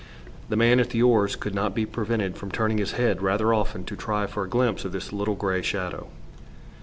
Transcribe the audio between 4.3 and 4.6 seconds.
a